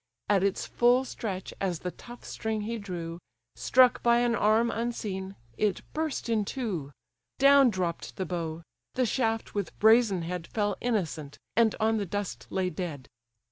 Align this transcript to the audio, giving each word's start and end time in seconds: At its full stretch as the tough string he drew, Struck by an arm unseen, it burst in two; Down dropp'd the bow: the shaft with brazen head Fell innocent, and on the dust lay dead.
At 0.27 0.43
its 0.43 0.65
full 0.65 1.05
stretch 1.05 1.53
as 1.61 1.81
the 1.81 1.91
tough 1.91 2.25
string 2.25 2.61
he 2.61 2.79
drew, 2.79 3.19
Struck 3.55 4.01
by 4.01 4.21
an 4.21 4.33
arm 4.33 4.71
unseen, 4.71 5.35
it 5.59 5.83
burst 5.93 6.27
in 6.27 6.43
two; 6.43 6.91
Down 7.37 7.69
dropp'd 7.69 8.15
the 8.15 8.25
bow: 8.25 8.63
the 8.95 9.05
shaft 9.05 9.53
with 9.53 9.77
brazen 9.77 10.23
head 10.23 10.47
Fell 10.47 10.75
innocent, 10.81 11.37
and 11.55 11.75
on 11.79 11.97
the 11.97 12.07
dust 12.07 12.47
lay 12.49 12.71
dead. 12.71 13.09